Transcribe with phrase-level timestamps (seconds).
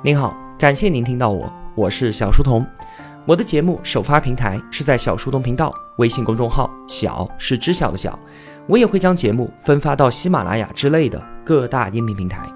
[0.00, 2.64] 您好，感谢您听到我，我是小书童。
[3.26, 8.16] 我的节目首发平台是在小书童频道微信公众号，小是知晓的小。
[8.68, 12.48] 我也会将节目分发到喜马拉雅之类的各大音频平台。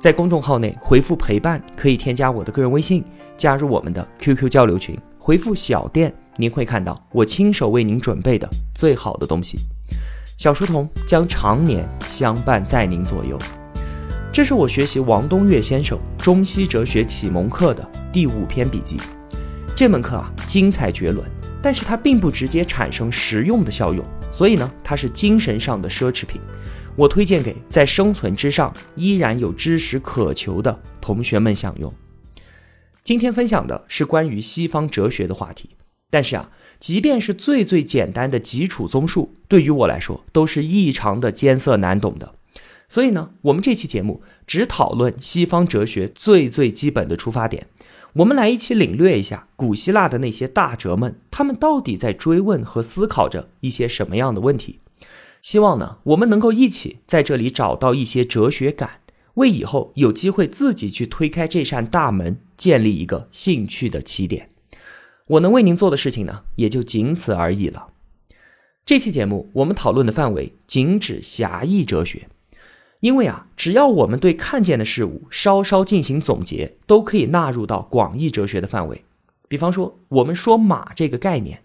[0.00, 3.04] 在公众号内回复陪伴，可以添加我的个人微信，
[3.36, 4.98] 加入我们的 QQ 交流群。
[5.18, 9.58] 回复小店，您会看到我亲手为您准备的最好的东西。
[10.38, 13.38] 小书童将常年相伴在您左右。
[14.32, 15.98] 这是我学习王东岳先生
[16.28, 17.82] 中西哲学启蒙课的
[18.12, 18.98] 第五篇笔记。
[19.74, 21.26] 这门课啊，精彩绝伦，
[21.62, 26.38] 但是它并不直接产生实用的效用，所以呢，它是精神上的奢侈品。
[26.96, 31.90] 我推荐给在生存之上依然有知识渴求的同学们享用。
[33.02, 35.70] 今天分享的是关于西方哲学的话题，
[36.10, 42.34] 但是啊，即便是最最简单的基础综述，对于我来说都是异常的艰涩难懂的。
[42.88, 47.66] 所以呢，我们这期节目只讨论西方哲学最最基本的出发点。
[48.14, 54.80] 我们来一起领略一下古希腊的那些大哲们，他们到底在追问和思考着一些什么样的问题？
[55.42, 59.00] 希望呢，我们能够一起在这里找到一些哲学感，
[59.34, 64.48] 为以后有机会自己去推开这扇大门建立一个兴趣的起点。
[65.26, 67.88] 我能为您做的事情呢，也就仅此而已了。
[68.86, 72.28] 这期节目我们讨论的范围仅指狭义哲学。
[73.00, 79.04] 因为啊，只要我们对看见的事物稍稍进行总结，都可以纳入到广义哲学的范围。
[79.48, 81.62] 比方说，我们说马这个概念，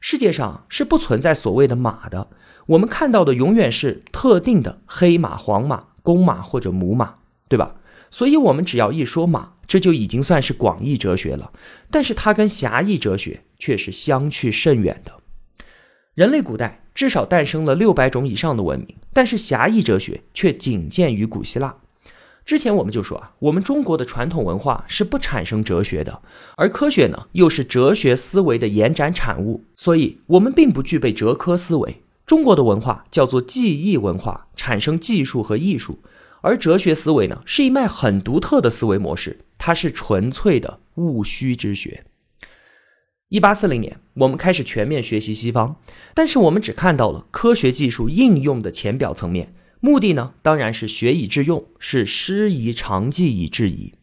[0.00, 2.28] 世界上是不存在所谓的马的，
[2.66, 7.14] 我们看到的永远是特定的黑马、黄马、公马或者母马，
[7.48, 7.76] 对吧？
[8.10, 11.50] 所以，我们只要一说马，这就已经算是广义哲学了。
[11.90, 15.21] 但是，它跟狭义哲学却是相去甚远的。
[16.14, 16.78] 人类古代。
[16.94, 21.74] 至少诞生了六百种以上的文明，但是狭义哲学却仅见于古希腊。
[22.44, 26.20] 之前我们就说啊，我们中国的传统文化是不产生哲学的，
[26.56, 32.02] 而科学呢又是哲学思维的延展产物，所以我们并不具备哲科思维。
[32.26, 36.00] 中国的文化叫做技艺文化，产生技术和艺术，
[36.42, 42.04] 而哲学思维呢是一脉很独特的思维模式，它是纯粹的务虚之学。
[43.32, 45.76] 一八四零年，我们开始全面学习西方，
[46.12, 53.94] 但是我们只看到了科学技术应用的浅表层面，目的呢，当然是学以致用，是师夷长技以制夷。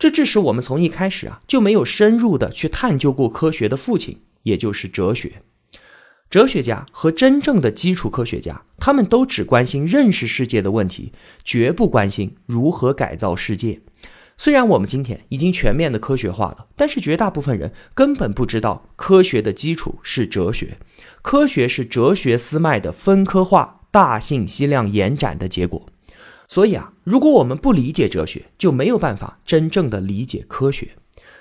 [0.00, 5.42] 这致使我们从一开始啊就没有深入的去探究过科学的父亲，也就是哲学。
[6.28, 11.12] 哲学家和真正的基础科学家，他们都只关心认识世界的问题，
[11.44, 13.80] 绝不关心如何改造世界。
[14.38, 20.78] 虽然我们今天已经全面的科学化了，但是绝大部分人根本不知道科学的基础是哲学，
[21.22, 25.86] 科学是哲学思脉的分科化、大信息量延展的结果。
[26.48, 30.90] 所以啊，如果我们不理解哲学，就没有办法真正的理解科学。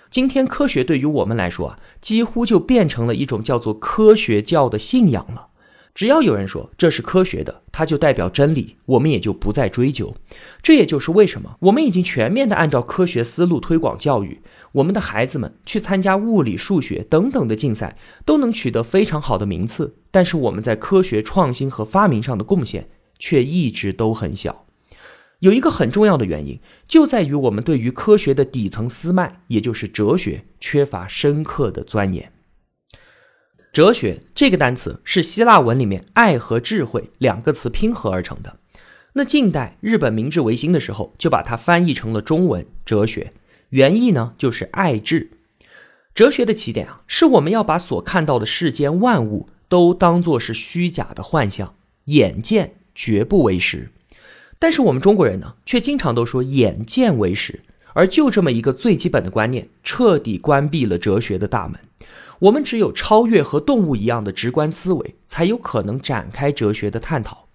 [0.09, 5.49] 今天科学对于我们来说啊，几乎就变成了一种叫做科学教的信仰了。
[5.95, 10.13] 只要有人说这是科学的，它就代表真理，我们也就不再追究。
[10.61, 14.41] 这也就是为什么我们已经全面的按照科学思路推广教育，
[14.73, 19.95] 我们的孩子们去参加物理、数学等等的竞赛，都能取得非常好的名次。
[20.11, 24.65] 但是我们在科学创新和发明上的贡献却一直都很小。
[25.39, 32.33] 有一个很重要的原因，就在于我们对于科学的底层思脉，也就是哲学，缺乏深刻的钻研。
[33.75, 38.57] 哲学这个单词是希腊文里面“爱”和“智慧”两个词拼合而成的。
[39.11, 43.33] 那近代日本明治维新的时候，就把它翻译成了中文“哲学”，
[43.71, 45.31] 原意呢就是“爱智”。
[46.15, 51.75] 哲学的起点啊，是我们要把所看到的世间万物都当作是虚假的幻象，
[52.05, 53.91] 眼见绝不为实。
[54.57, 57.59] 但是我们中国人呢，却经常都说眼见为实，
[57.93, 61.77] 而就这么一个最基本的观念，彻底关闭了哲学的大门。
[62.39, 67.47] 我们只有超越和动物一样的直观思维，才有可能展开哲学的探讨。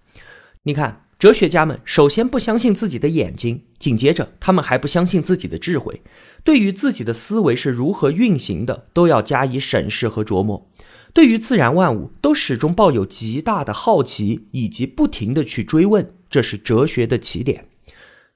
[0.63, 6.01] 你看，哲学家们首先不相信自己的眼睛，紧接着他们还不相信自己的智慧，
[6.43, 10.67] 对于自己的思维是如何运行的，都要加以审视和琢磨。
[11.13, 17.67] 对于自然万物，都始终抱有极大的好奇，以及不停的去追问，这是哲学的起点。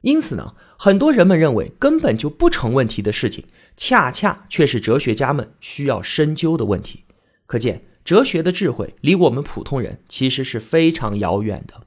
[0.01, 3.45] 因此呢，很多人们认为根本就不成问题的事情。
[3.77, 7.03] 恰恰却是哲学家们需要深究的问题。
[7.45, 11.81] 可见，哲学的智慧离我们普通人其实是非常遥远的。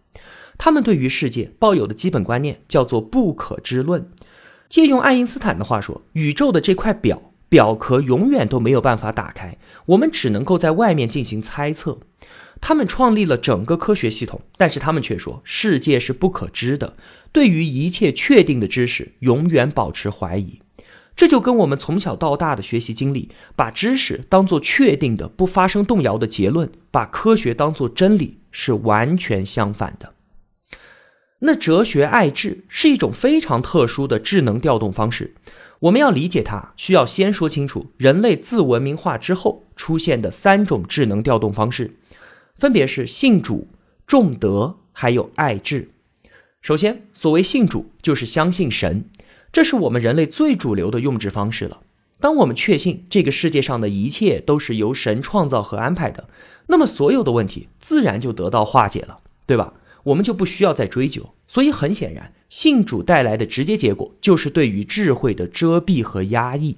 [0.57, 4.11] 他们对于世界抱有的基本观念叫做“不可知论”。
[4.69, 9.57] 借用爱因斯坦的话说，宇宙的这块表表壳永远都没有办法打开，
[9.87, 12.01] 我们只能够在外面进行猜测。
[12.61, 16.97] 他们创立了整个科学系统，但是他们却说世界是不可知的，
[17.33, 20.61] 对于一切确定的知识永远保持怀疑。
[21.19, 30.15] 这就跟我们从小到大的学习经历，把知识当做确定的、不发生动摇的结论，把科学当做真理，是完全相反的。
[31.41, 35.35] 那哲学爱智是一种非常特殊的智能调动方式。
[35.81, 41.97] 我们要理解它，需要先说清楚人类自文明化之后出现的三种智能调动方式，
[42.55, 43.67] 分别是信主、
[44.07, 45.91] 重德，还有爱智。
[46.63, 49.05] 首先，所谓信主，就是相信神。
[49.53, 51.81] 这是我们人类最主流的用智方式了。
[52.21, 56.29] 当我们确信这个世界上的一切都是由神创造和安排的，
[56.67, 59.75] 那么所有的问题自然就得到化解了，对吧？
[60.05, 61.35] 我们就不需要再追究。
[61.47, 66.77] 所以很显然，信主带来的直接结果就是对于智慧的遮蔽和压抑。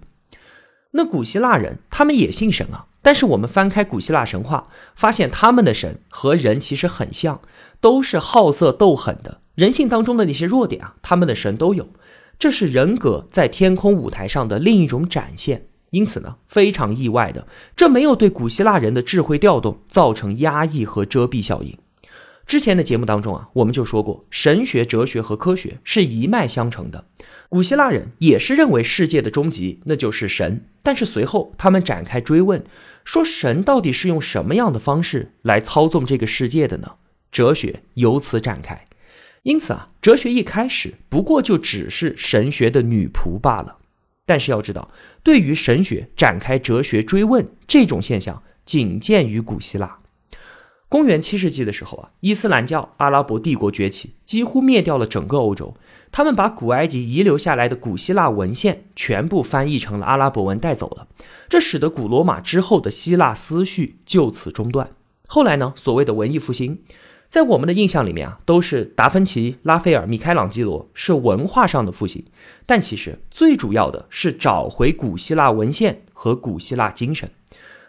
[0.93, 7.41] 那古希腊人他们也信神啊，但是我们翻开古希腊神话，发现他们的神和人其实很像，
[7.81, 9.41] 都是好色斗狠的。
[9.55, 11.89] 人性当中的那些弱点啊，他们的神都有。
[12.41, 17.47] 这是人格在天空舞台上的另一种展现，因此呢，非常意外的，
[17.77, 21.77] 这没有对古希腊人的智慧调动造成压抑和遮蔽效应。
[22.47, 27.05] 之前的节目当中啊，我们就说过，神学、哲学和科学是一脉相承的。
[27.51, 32.65] 古希腊人也是认为世界的终极那就是神，但是随后他们展开追问，
[33.05, 36.93] 说神到底是用什么样的方式来操纵这个世界的呢？
[37.31, 38.87] 哲学由此展开。
[39.43, 43.77] 因此啊，哲学一开始不过就只是神学的女仆罢了。
[44.25, 44.91] 但是要知道，
[45.23, 49.99] 对于神学展开哲学追问这种现象，仅见于古希腊。
[50.89, 55.77] 公元七世纪的时候啊，伊斯兰教阿拉伯帝国崛起，几乎灭掉了整个欧洲。
[56.13, 61.09] 他们把古埃及遗留下来的古希腊文献全部翻译成了阿拉伯文带走了，
[61.49, 64.91] 这使得古罗马之后的希腊思绪就此中断。
[65.27, 66.83] 后来呢，所谓的文艺复兴。
[67.31, 72.25] 在我们的印象里面啊，都是达芬奇、拉斐尔、米开朗基罗是文化上的复兴，
[72.67, 77.31] 但其实最主要的是找回古希腊文献和古希腊精神。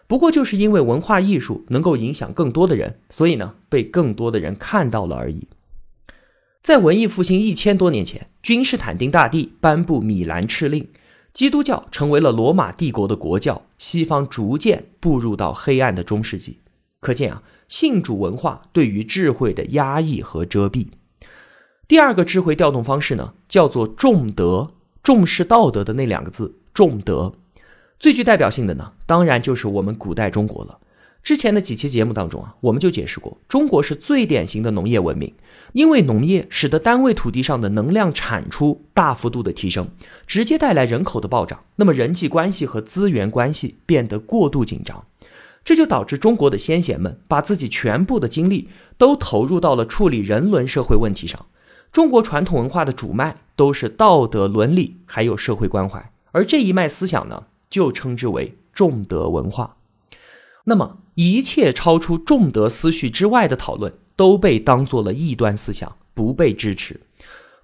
[0.05, 5.47] 不过就是因为文化艺术能够影响更多的人，所以呢被更多的人看到了而已。
[6.61, 10.87] 在文艺复兴一千多年前，君士坦丁大帝颁布米兰敕令，
[11.33, 16.59] 基督教成为了罗马帝国的国教，西方逐渐步入到黑暗的中世纪。
[17.01, 17.44] 可见啊。
[17.68, 20.88] 信主文化对于智慧的压抑和遮蔽。
[21.88, 27.33] 第二个智慧调动方式呢，叫做重德，重视道德的那两个字，重德。
[27.98, 30.80] 最具代表性的呢，当然就是我们古代中国了。
[31.24, 35.33] 之前的几期节目当中啊，我们就解释过，中国是最典型的农业文明，
[35.71, 39.88] 因为农业使得单位土地上的能量产出大幅度的提升，
[40.27, 45.06] 直接带来人口的暴涨，那么人际关系和资源关系变得过度紧张。
[45.63, 48.67] 这就导致中国的先贤们把自己全部的精力
[48.97, 51.45] 都投入到了处理人伦社会问题上。
[51.91, 59.75] 中国传统文化的主脉都是道德伦理，还有社会关怀，而这一脉思想呢，就称之为重德文化。
[60.63, 67.01] 那么，一切超出重德思绪之外的讨论，都被当做了异端思想，不被支持。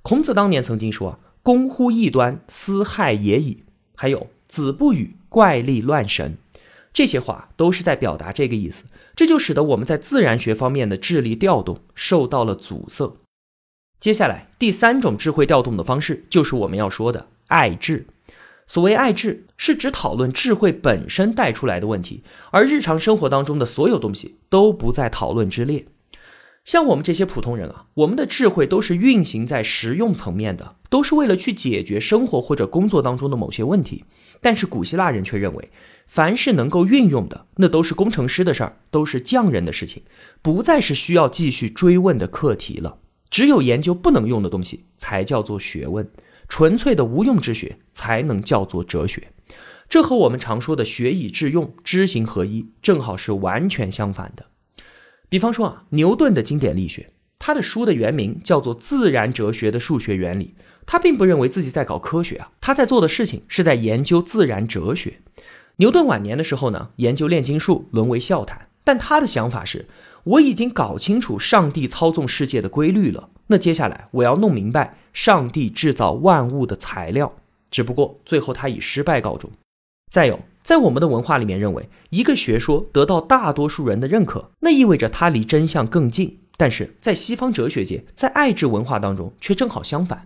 [0.01, 3.63] 孔子当年曾经说：“公乎异端，斯害也已。”
[3.95, 6.37] 还有“子不语怪力乱神”。
[6.97, 8.85] 这些话都是在表达这个意思，
[9.15, 13.17] 这就使得我们在自然学方面的智力调动受到了阻塞。
[13.99, 18.07] 接下来，第三种智慧调动的方式就是我们要说的爱智。
[18.65, 25.85] 所谓爱智，是指讨论智慧本身带出来的问题，而日常生活当中的所有东西都不在讨论之列。
[26.67, 34.03] 像我们这些普通人啊，我们的智慧都是运行在实用层面的，都是为了去解决生活或者工作当中的某些问题。
[34.41, 35.69] 但是古希腊人却认为。
[36.07, 40.03] 凡是能够运用的，那都是工程师的事儿，都是匠人的事情，
[40.41, 42.97] 不再是需要继续追问的课题了。
[43.29, 46.09] 只有研究不能用的东西，才叫做学问。
[46.49, 49.29] 纯粹的无用之学，才能叫做哲学。
[49.87, 54.47] 这和我们常说的“学以致用，知行合一”正好是完全相反的。
[55.29, 60.55] 比方说啊，牛顿的经典力学，他的书的原名叫做《自然哲学的数学原理》，
[60.85, 65.19] 他并不认为自己在搞科学啊，他在做的事情是在研究自然哲学。
[65.77, 68.69] 牛顿晚年的时候呢，研究炼金术沦为笑谈。
[68.83, 69.85] 但他的想法是，
[70.23, 73.29] 我已经搞清楚上帝操纵世界的规律了。
[73.47, 77.35] 那接下来我要弄明白上帝制造万物的材料。
[77.69, 79.51] 只不过最后他以失败告终。
[80.09, 86.39] 再有，在我们的文化里面，认为一个学说得到大多数人的认可，那意味着它离真相更近。
[86.57, 90.25] 但是在西方哲学界，在爱智文化当中，却正好相反。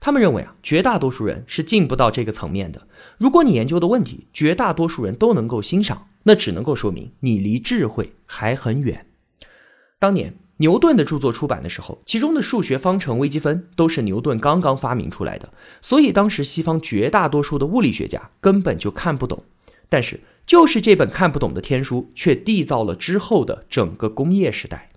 [0.00, 2.88] 他们认为啊，绝大多数人是进不到这个层面的。
[3.16, 9.06] 如果你研究的问题，绝大多数人都能够欣赏，那只能够说明你离智慧还很远。
[10.00, 19.44] 当年牛顿的著作出版的时候，其中的数学方程、微积分都是牛顿刚刚发明出来的，所以当时西方绝大多数的物理学家根本就看不懂。
[19.88, 24.88] 但是，就是这本看不懂的天书，却缔造了之后的整个工业时代。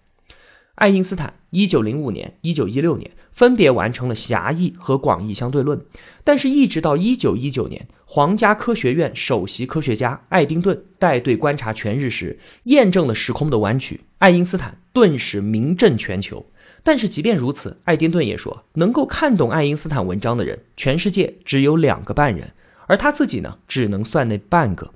[0.76, 5.82] 爱因斯坦一九零五年、一九一六年分别完成了狭义和广义相对论，
[6.24, 16.46] 但是，一直到一九一九年，皇家科学院首席科学家爱丁顿带队观察全日时，验证了时空的弯曲，爱因斯坦顿时名震全球。
[16.82, 22.54] 但是，即便如此，爱丁顿也说，能够看懂爱因斯坦文章的人，全世界只有两个半人，
[22.90, 24.92] 而他自己呢，只能算那半个。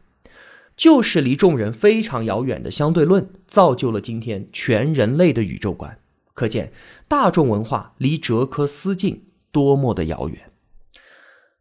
[0.76, 6.00] 就是离众人非常遥远的相对论，造就了今天全人类的宇宙观。
[6.34, 6.74] 可见
[7.08, 9.22] 大众文化离哲科思境
[9.52, 10.52] 多么的遥远。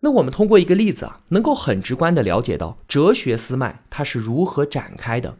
[0.00, 5.36] 那我们通过一个例子啊，能够很直观的了解到哲学思脉它是如何展开的。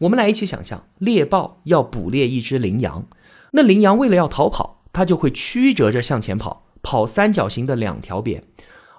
[0.00, 3.06] 我们来一起想象，猎豹要捕猎一只羚羊，
[3.52, 8.44] 那羚羊为了要逃跑，它就会曲折着向前跑，跑三角形的两条边。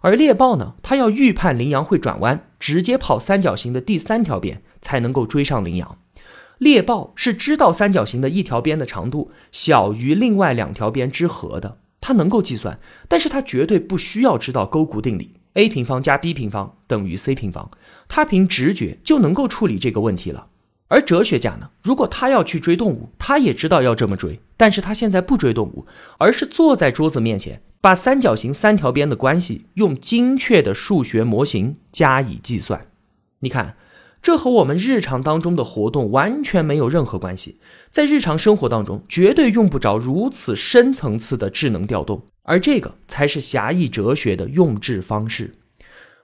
[0.01, 5.97] 而猎豹呢，它要预判羚羊会转弯，直接跑三角形的第三条边，才能够追上羚羊。
[6.57, 17.71] 猎豹是知道三角形的一条边的长度小于另外两条边之和的，它能够计算，但是它绝对不需要知道勾股定理，a 平方加 b 平方等于 c 平方，
[18.07, 20.47] 它凭直觉就能够处理这个问题了。
[20.89, 25.85] 而哲学家呢，如果他要去追动物，他也知道要这么追，但是他现在不追动物，
[26.17, 27.61] 而是坐在桌子面前。
[27.81, 32.87] 把三角形三条边的关系用精确的数学模型加以计算，
[33.39, 33.77] 你看，
[34.21, 37.59] 这和我们日常当中的活动完全没有任何关系。
[37.89, 45.55] 在日常生活当中，绝对用不着如此深层次的智能调动，而这个才是狭义哲学的用智方式。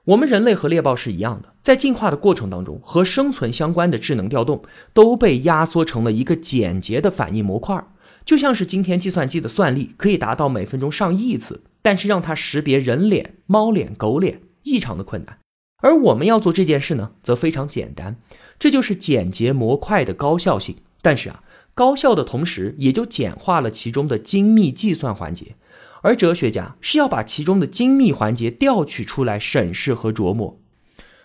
[0.06, 4.62] 我们人类和猎豹是一样的，在进化的过程当中，和生存相关的智能调动
[4.94, 7.84] 都被压缩成了一个简洁的反应模块。
[8.24, 15.40] 就像是今天计算机的算力可以达到每分钟上亿次，但是让它识别人脸、猫脸、狗脸异常的困难。
[15.82, 18.18] 而我们要做这件事呢，则非常简单。
[18.60, 20.78] 这就是简洁模块的高效性。
[21.02, 21.44] 但是啊，
[21.74, 25.56] 高效的同时也就简化了其中的精密计算环节。
[26.06, 30.60] 而哲学家是要把其中的精密环节调取出来审视和琢磨。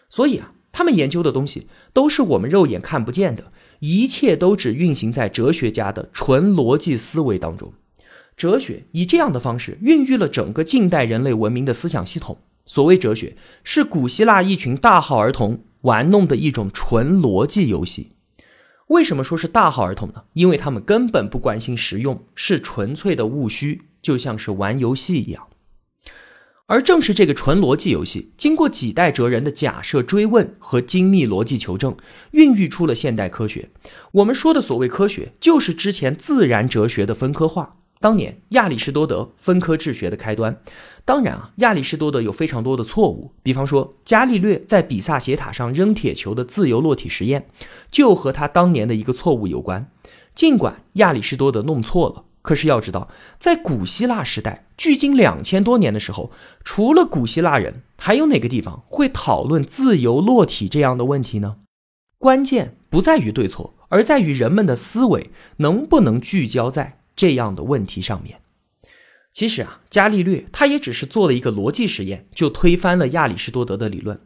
[0.09, 3.53] 所以啊，他们研究的东西都是我们肉眼看不见的。
[3.81, 7.75] 一切都只运行在哲学家的纯逻辑思维当中。
[8.39, 12.39] 哲学以这样的方式孕育了整个近代人类文明的思想系统。
[12.65, 18.13] 所谓哲学，是古希腊一群大号儿童玩弄的一种纯逻辑游戏。
[18.89, 20.25] 为什么说是大号儿童呢？
[20.33, 25.47] 因为他们根本不关心实用，是纯粹的务虚，就像是玩游戏一样。
[26.67, 31.97] 而正是这个纯逻辑游戏，经过几代哲人的假设追问和精密逻辑求证，
[32.31, 33.71] 孕育出了现代科学。
[34.13, 37.79] 我们说的所谓科学，就是之前自然哲学的分科化。
[37.99, 40.63] 当年亚里士多德分科治学的开端。
[41.05, 47.49] 当然啊，亚里士多德有非常多的错误，比方说伽利略在比萨斜塔上扔铁球的自由落体实验，
[47.91, 49.91] 就和他当年的一个错误有关。
[50.37, 52.25] 尽管亚里士多德弄错了。
[52.43, 56.33] 可是要知道，在古希腊时代，距今两千多年的时候，
[56.65, 61.57] 除了古希腊人，还有哪个地方会讨论自由落体这样的问题呢？
[62.19, 68.41] 关键不在于对错，而在于人们的思维能不能聚焦在这样的问题上面。
[69.33, 74.21] 其实啊，伽利略他也只是做了一个逻辑实验，就推翻了亚里士多德的理论。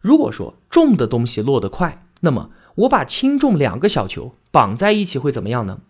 [0.00, 5.80] 如果说重的东西落得快，那么我把轻重两个小球绑在一起会怎么样呢？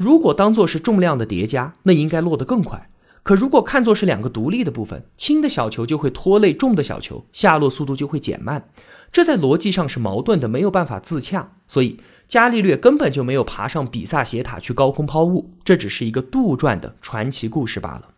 [0.00, 2.88] 如果当做是重量的叠加，那应该落得更快。
[3.22, 8.70] 可如果看作是两个独立的部分，轻的小球就会拖累重的小球，下落速度就会减慢。
[9.12, 11.52] 这在逻辑上是矛盾的，没有办法自洽。
[11.66, 18.08] 所以伽利略根本就没有爬上比萨斜塔去高空抛物，这只是一个杜撰的传奇故事罢了。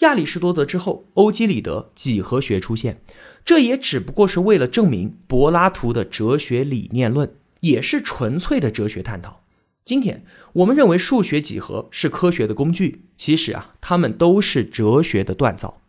[0.00, 3.00] 亚里士多德之后，欧几里得几何学出现，
[3.46, 9.40] 这也只不过是为了证明柏拉图的哲学理念论，也是纯粹的哲学探讨。
[9.88, 15.80] 今天我们认为数学几何是科学的工具，其实啊，它们都是哲学的锻造。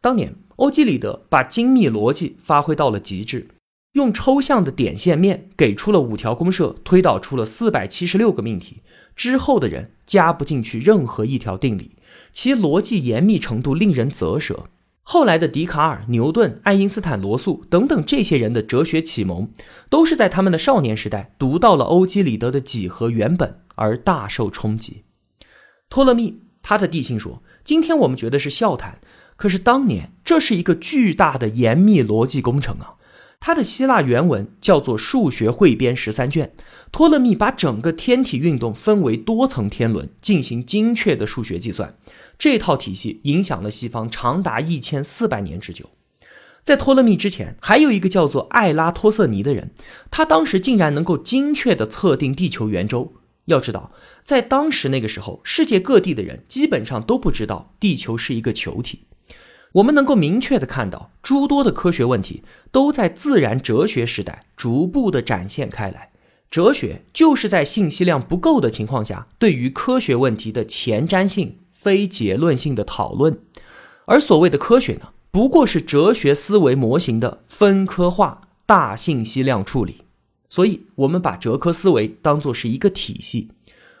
[0.00, 3.46] 当年欧几里得把精密逻辑发挥到了极致，
[3.92, 8.78] 用抽象的点线面给出了五条公设，推导出了四百七十六个命题。
[9.14, 11.92] 之后的人加不进去任何一条定理，
[12.32, 14.64] 其逻辑严密程度令人啧舌。
[15.12, 19.50] 后来的笛卡尔、牛顿、爱因斯坦、罗素等等这些人的哲学启蒙，
[19.88, 25.02] 都是在他们的少年时代读到了欧几里得的几何原本而大受冲击。
[25.88, 29.00] 托勒密他的弟亲说：“今天我们觉得是笑谈，
[29.34, 32.94] 可是当年这是一个巨大的严密逻辑工程啊！
[33.40, 36.52] 它的希腊原文叫做《数学汇编十三卷》。
[36.92, 41.96] 托勒密把整个天体运动分为多层天轮，进行精确的数学计算。
[42.38, 45.88] 这套体系影响了西方长达一千四百年之久。
[46.62, 49.70] 在托勒密之前，还有一个叫做艾拉托瑟尼的人，
[50.10, 53.14] 他当时竟然能够精确地测定地球圆周。
[53.46, 53.90] 要知道，
[54.22, 59.06] 在当时那个时候，世界各地的人基本上都不知道地球是一个球体。
[59.72, 66.10] 我们能够明确地看到，诸多的科学问题都在自然哲学时代逐步地展现开来。
[66.50, 73.38] 哲学就是在信息量不够的情况下，对于科学问题的前瞻性、非结论性的讨论。
[74.06, 79.98] 而所谓的科学呢，不过是哲学思维模型的分科化、大信息量处理。
[80.48, 83.50] 所以，我们把哲科思维当作是一个体系。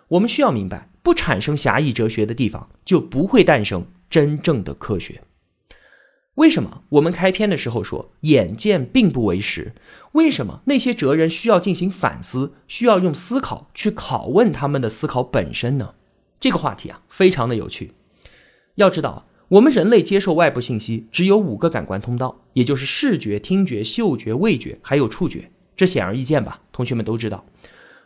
[0.08, 5.22] 我们需要明白，不产生狭义哲学的地方，就不会诞生真正的科学。
[6.36, 9.74] 为什么我们开篇的时候说眼见并不为实？
[10.12, 15.94] 为什么那些哲人需要进行反思，需要用思考去拷问他们的思考本身呢？
[16.38, 17.92] 这个话题啊，非常的有趣。
[18.76, 25.50] 要知道，我们人类接受外部信息只有五个感官通道，也就是视觉、听觉、嗅觉、味觉，还有触觉。
[25.76, 26.62] 这显而易见吧？
[26.72, 27.44] 同学们都知道。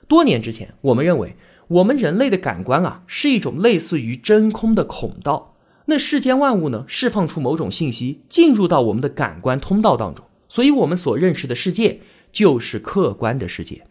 [0.08, 1.36] 多年之前，我们认为
[1.68, 5.53] 我们人类的感官啊，是一种类似于真空的孔道。
[5.86, 12.00] 那世间万物呢，释放出某种信息，进入到我们的感官通道当中，所以我们所认识的世界
[12.32, 13.86] 就是客观的世界。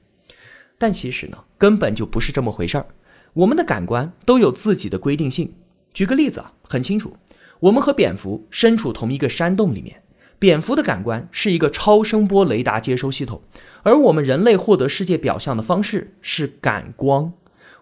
[0.79, 2.87] 但其实呢，根本就不是这么回事儿。
[3.33, 5.53] 我们的感官都有自己的规定性。
[5.93, 7.15] 举个例子啊，很清楚，
[7.59, 10.01] 我们和蝙蝠身处同一个山洞里面，
[10.39, 13.41] 蝙蝠的感官是一个超声波雷达接收系统，
[13.83, 17.33] 而我们人类获得世界表象的方式是感光。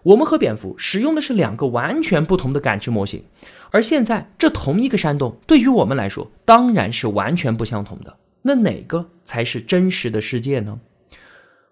[0.02, 3.24] 我们和蝙蝠使用的是两个完全不同的感知模型。
[3.72, 8.18] 而现在，这同一个山洞对于我们来说，当然是完全不相同的。
[8.42, 10.78] 那哪个才是真实的世界呢？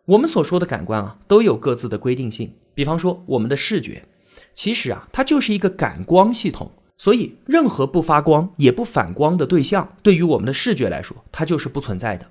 [0.07, 2.55] 我们所说的感官啊，都有各自的规定性。
[2.75, 4.05] 比方说，我们的视觉，
[4.55, 6.73] 其实啊，它就是一个感光系统。
[6.97, 12.27] 所以，任何不发光也不反光的对象，对于我们的视觉来说，它就是不存在的。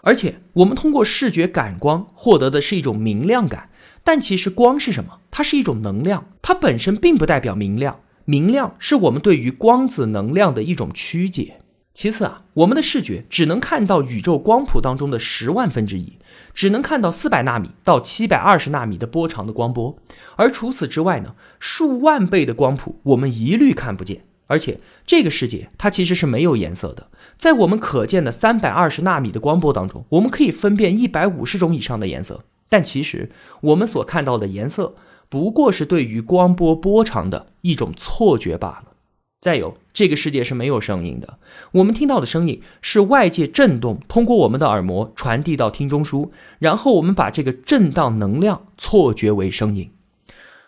[0.00, 3.70] 而且，我们通过视觉感光获得的是一种明亮感。
[4.02, 5.20] 但其实，光是什么？
[5.30, 8.00] 它是一种能量，它本身并不代表明亮。
[8.24, 11.58] 明亮是我们对于光子能量的一种曲解。
[11.94, 16.16] 其次啊，我们的视觉只能看到宇宙光谱当中的十万分之一，
[16.54, 19.98] 只能看到四百纳米到七百二十纳米的波长的光波。
[20.36, 24.24] 而除此之外呢，数万倍的光谱我们一律看不见。
[24.46, 32.44] 而且这个世界它其实是没有颜色的，在我们可见的三百二十纳米的光波当中，我们可以分辨一百五十种以上的颜色。
[32.70, 33.30] 但其实
[33.60, 34.94] 我们所看到的颜色。
[35.32, 38.92] 不过是对于光波波长的一种错觉罢了。
[39.40, 41.38] 再有，这个世界是没有声音的，
[41.72, 49.90] 我们听到的声音是外界震动通过我们的耳膜传递到听中枢，然后我们把这个震荡能量错觉为声音。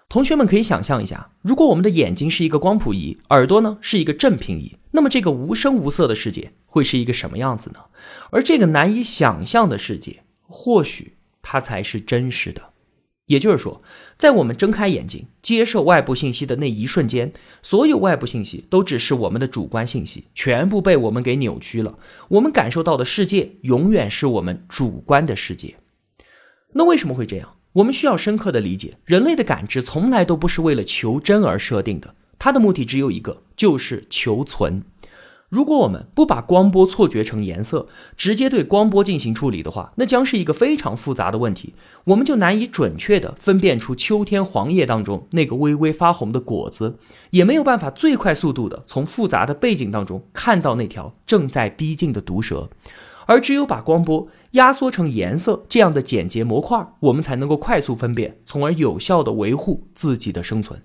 [0.09, 7.81] 同学们可以想象一下，如果我们的眼睛是一个光谱仪，耳朵呢是一个振频仪，那么这个无声无色的世界会是一个什么样子呢？
[8.31, 12.63] 而这个难以想象的世界，或许它才是真实的。
[13.27, 13.81] 也就是说，
[14.19, 17.33] 在我们睁开眼睛接受外部信息的那一瞬间，
[17.63, 21.99] 所有外部信息都只是我们的主观信息，全部被我们给扭曲了。
[22.29, 25.77] 我们感受到的世界永远是我们主观的世界。
[26.75, 27.57] 那为什么会这样？
[27.75, 34.83] 我们需要深刻的理解，人类的感知从来都不是为了求真而设定的，它的目的只有一个，就是求存。
[35.51, 46.99] 如果我们不把光波错觉成颜色，直接对光波进行处理的话，那将是一个非常复杂的问题，我们就难以准确地分辨出秋天黄叶当中那个微微发红的果子，
[47.31, 52.69] 也没有办法最快速度地从复杂的背景当中看到那条正在逼近的毒蛇，
[53.27, 60.83] 而只有把光波压缩成颜色这样的简洁模块，我们才能够快速分辨，从而有效地维护自己的生存。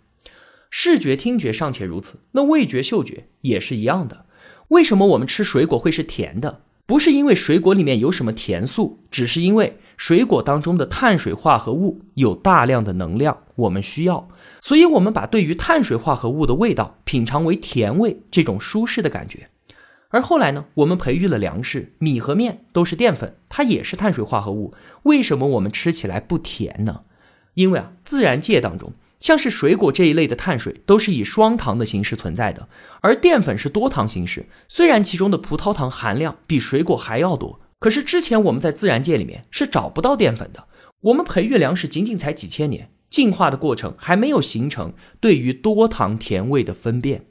[0.69, 4.25] 视觉、听觉尚且如此，那味觉、嗅觉也是一样的。
[4.69, 6.61] 为什么我们吃水果会是甜的？
[6.85, 14.27] 不是因为水果里面有什么甜素，只是因为水果当中的碳水化合物有大量的能量，我们需要，
[14.61, 19.49] 所以我们把对于碳水化合物的味道品尝为甜味，这种舒适的感觉。
[20.09, 27.01] 而后来呢，我们培育了粮食，米和面都是淀粉，它也是碳水化合物，为什么我们吃起来不甜呢？
[27.55, 28.93] 因为啊，自然界当中。
[29.19, 32.69] 像是水果这一类的碳水都是以双糖的形式存在的，
[33.01, 34.47] 而淀粉是多糖形式。
[34.67, 40.65] 虽然其中的葡萄糖含量比水果还要多，可是之前我们在自然界里面是找不到淀粉的。
[41.01, 47.25] 我们培育粮食仅仅才几千年，进化的过程还没有形成对于多糖甜味的分辨。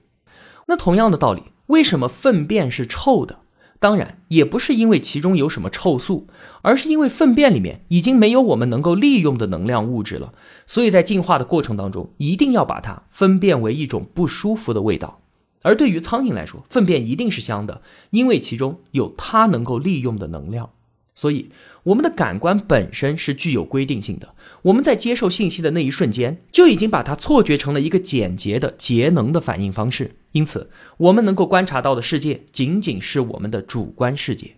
[0.67, 3.41] 那同样的道理，为什么粪便是臭的？
[3.81, 6.27] 当然，也不是因为其中有什么臭素，
[6.63, 10.33] 而是因为粪便里面已经没有我们能够利用的能量物质了，
[10.67, 15.21] 所以在进化的过程当中，一定要把它分辨为一种不舒服的味道。
[15.63, 20.71] 而对于苍蝇来说，粪便一定是香的，因为其中有它能够利用的能量。
[21.19, 21.51] 所以，
[21.83, 24.37] 我们的感官本身是具有规定性的。
[24.63, 30.15] 我们在接受信息的那一瞬间，就已经把它错觉成了一个简洁的节能的反应方式。
[30.31, 34.55] 因此，我们能够观察到的世界仅仅是我们的主观世界。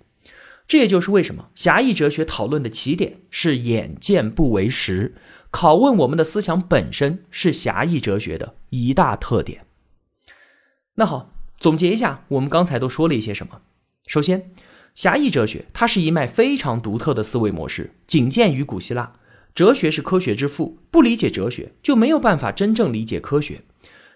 [0.68, 5.14] 这也就是为什么狭义哲学讨论的起点是眼见不为实，
[5.50, 9.64] 拷问我们的思想本身是狭义哲学的一大特点。
[10.96, 13.62] 那好，总结一下，我们刚才都说了一些什么？
[14.06, 14.50] 首先，
[15.00, 19.14] 狭义哲学它是一脉非常独特的思维模式，仅见于古希腊。
[19.54, 23.62] 哲学是科学之父，不理解哲学就没有办法真正理解科学。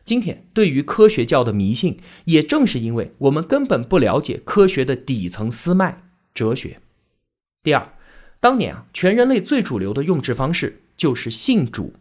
[0.05, 6.03] 今天对于科学教的迷信，也正是因为我们根本不了解科学的底层思脉——
[6.35, 6.79] 哲学。
[7.63, 7.95] 第二，
[8.39, 11.95] 当年啊，全人类最主流的用智方式就是信主，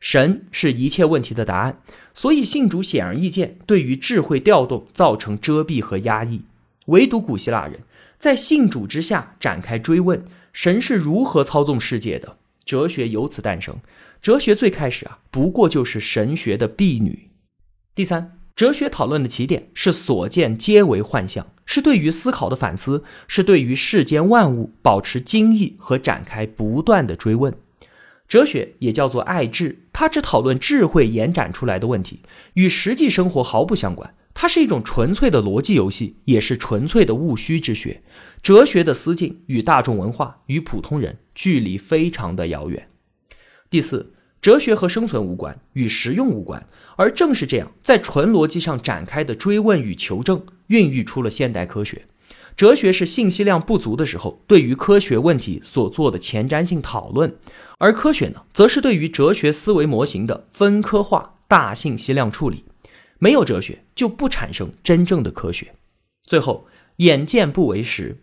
[0.00, 1.80] 神是一切问题的答案，
[2.12, 6.42] 所以信主显而易见对于智慧调动造成遮蔽和压抑。
[6.86, 7.78] 唯独古希腊人。
[8.24, 12.38] 在信主之下展开追问，神是如何操纵世界的？
[12.64, 13.76] 哲学由此诞生。
[14.22, 17.28] 哲学最开始啊，不过就是神学的婢女。
[17.94, 27.54] 第三，哲学讨论的起点是所见皆为幻象，是对于思考的反思，是对于世间万物保持惊异和展开不断的追问。
[28.26, 32.20] 哲学也叫做爱智，它只讨论智慧延展出来的问题，
[32.54, 34.14] 与实际生活毫不相关。
[34.44, 38.02] 它是一种纯粹的逻辑游戏，也是纯粹的务虚之学。
[38.42, 42.90] 哲学的思境与大众文化与普通人距离非常的遥远。
[43.70, 52.04] 第四，哲学和生存无关，与实用无关，而正是这样，在纯逻辑上展开的追问与求证，孕育出了现代科学。
[52.54, 57.34] 哲学是信息量不足的时候，对于科学问题所做的前瞻性讨论，
[57.78, 62.66] 而科学呢，则是对于哲学思维模型的分科化、大信息量处理。
[63.24, 65.72] 没有哲学，就不产生真正的科学。
[66.26, 68.18] 最后，眼见不为实，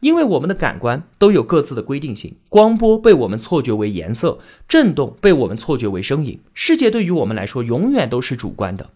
[0.00, 2.36] 因为我们的感官都有各自的规定性。
[2.48, 6.40] 光波被我们错觉为颜色，震动被我们错觉为声音。
[6.54, 8.88] 世界对于我们来说，永远都是主观的，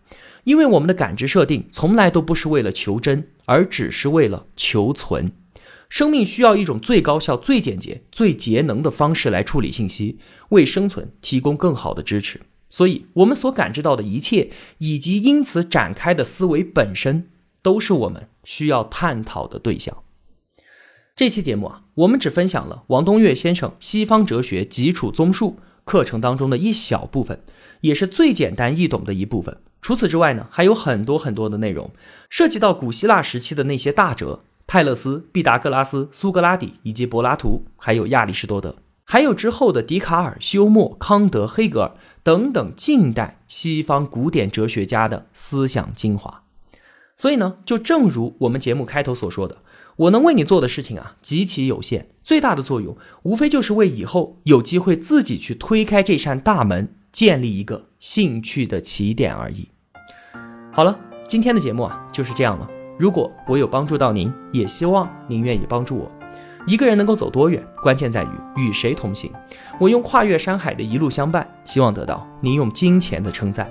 [0.44, 5.31] 因为我们的感知设定从来都不是为了求真，而只是为了求存。
[5.90, 10.18] 生命需要一种最高效、最简洁、最节能的方式来处理信息，
[10.49, 12.40] 为生存提供更好的支持。
[12.70, 17.28] 所以，我们所感知到的一切，以及因此展开的思维本身，
[17.62, 19.96] 都是我们需要探讨的对象。
[21.16, 27.42] 这期节目啊，我们只分享了王东岳先生《西方哲学基础综述》课程当中的一小部分，
[27.83, 29.59] 也是最简单易懂的一部分。
[29.83, 31.90] 除此之外呢，还有很多很多的内容，
[32.30, 38.76] 涉及到古希腊时期的那些大哲：泰勒斯、毕达哥拉斯、苏格拉底以及柏拉图，还有亚里士多德。
[39.12, 46.44] 还有之后的笛卡尔、休谟、康德、黑格尔等等近代西方古典哲学家的思想精华。
[47.16, 49.57] 所以呢，就正如我们节目开头所说的，
[49.96, 59.70] 我能为你做的事情啊极其有限，最大的作用无非就是为以后有机会自己去推开这扇大门，建立一个兴趣的起点而已。
[60.70, 60.96] 好了，
[61.27, 62.70] 今天的节目啊就是这样了。
[62.96, 66.19] 如果我有帮助到您，也希望您愿意帮助我。
[66.66, 69.33] 一个人能够走多远，关键在于与谁同行。
[69.79, 73.70] 我用跨越山海的一路相伴，希望得到您用金钱的称赞。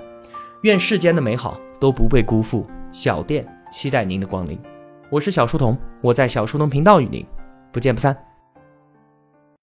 [0.62, 2.68] 愿世间的美好都不被辜负。
[2.92, 4.60] 小店期待您的光临。
[5.08, 7.24] 我是小书童，我在小书童频道与您
[7.72, 8.29] 不见不散。